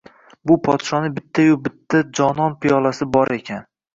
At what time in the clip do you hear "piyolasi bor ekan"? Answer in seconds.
2.65-3.63